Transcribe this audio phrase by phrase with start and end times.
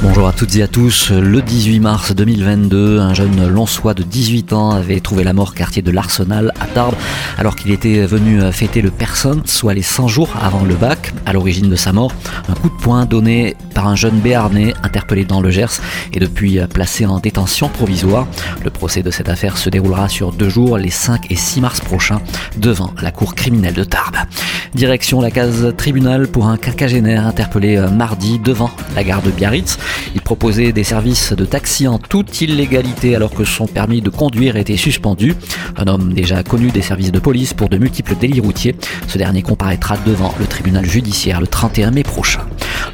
[0.00, 1.10] Bonjour à toutes et à tous.
[1.10, 5.82] Le 18 mars 2022, un jeune Lonsois de 18 ans avait trouvé la mort quartier
[5.82, 6.94] de l'Arsenal à Tarbes
[7.36, 11.12] alors qu'il était venu fêter le Personne, soit les 100 jours avant le bac.
[11.26, 12.12] À l'origine de sa mort,
[12.48, 15.80] un coup de poing donné par un jeune béarnais interpellé dans le Gers
[16.12, 18.28] et depuis placé en détention provisoire.
[18.62, 21.80] Le procès de cette affaire se déroulera sur deux jours, les 5 et 6 mars
[21.80, 22.20] prochains,
[22.56, 24.16] devant la cour criminelle de Tarbes.
[24.74, 29.78] Direction la case tribunal pour un quinquagénaire interpellé mardi devant la gare de Biarritz.
[30.14, 34.56] Il proposait des services de taxi en toute illégalité alors que son permis de conduire
[34.56, 35.34] était suspendu.
[35.76, 38.74] Un homme déjà connu des services de police pour de multiples délits routiers.
[39.06, 42.46] Ce dernier comparaîtra devant le tribunal judiciaire le 31 mai prochain.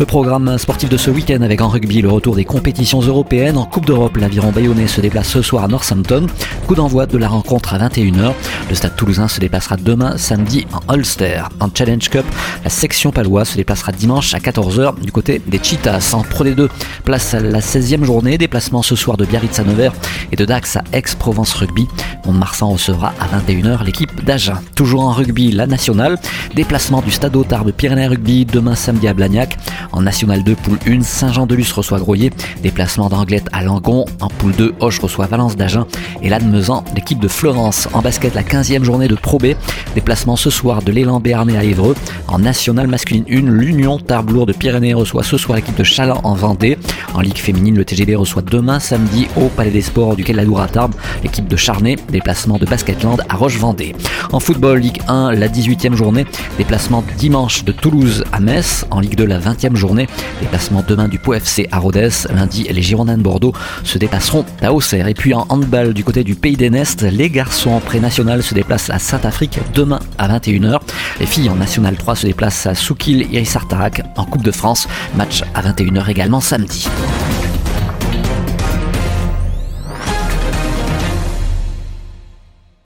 [0.00, 3.58] Le programme sportif de ce week-end avec en rugby le retour des compétitions européennes.
[3.58, 6.26] En Coupe d'Europe, l'aviron bayonnais se déplace ce soir à Northampton.
[6.66, 8.32] Coup d'envoi de la rencontre à 21h.
[8.70, 11.42] Le stade toulousain se déplacera demain samedi en Ulster.
[11.60, 12.24] En Challenge Cup,
[12.64, 16.14] la section paloise se déplacera dimanche à 14h du côté des Cheetahs.
[16.14, 16.70] En Pro D2,
[17.04, 18.38] place à la 16e journée.
[18.38, 19.92] Déplacement ce soir de Biarritz à Nevers
[20.32, 21.86] et de Dax à Aix-Provence Rugby.
[22.24, 24.54] Mont-de-Marsan recevra à 21h l'équipe d'Agen.
[24.74, 26.18] Toujours en rugby, la nationale.
[26.54, 29.58] Déplacement du Stade de Pyrénées Rugby demain samedi à Blagnac.
[29.92, 32.30] En National 2, poule 1, Saint-Jean-de-Luz reçoit Groyer.
[32.62, 34.04] Déplacement d'Anglette à Langon.
[34.20, 35.86] En poule 2, Hoche reçoit Valence d'Agen.
[36.22, 37.88] Et l'Admezan, l'équipe de Florence.
[37.92, 39.54] En basket, la 15e journée de Pro B.
[39.94, 41.96] Déplacement ce soir de l'élan Béarnais à Évreux.
[42.28, 46.34] En National masculine 1, l'Union Tarblour de Pyrénées reçoit ce soir l'équipe de Chaland en
[46.34, 46.78] Vendée.
[47.14, 50.38] En Ligue féminine, le TGB reçoit demain samedi au Palais des Sports du Quai de
[50.38, 51.96] la Loure à Tarbes l'équipe de Charnay.
[52.10, 53.94] Déplacement de Basketland à Roche-Vendée.
[54.32, 56.26] En football, Ligue 1, la 18e journée.
[56.58, 58.84] Déplacement dimanche de Toulouse à Metz.
[58.90, 60.08] En Ligue 2, la 20e journée.
[60.40, 62.10] Déplacement demain du Pau FC à Rodez.
[62.34, 63.52] Lundi, les Girondins de Bordeaux
[63.84, 65.08] se déplaceront à Auxerre.
[65.08, 68.54] Et puis en handball du côté du Pays des Nestes, les garçons en pré-national se
[68.54, 70.80] déplacent à Saint-Afrique demain à 21h.
[71.18, 74.88] Les filles en National 3 se déplacent à Soukil Irissartarak en Coupe de France.
[75.14, 76.88] Match à 21h également samedi.